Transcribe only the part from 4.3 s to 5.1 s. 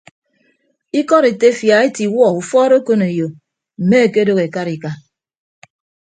ekarika.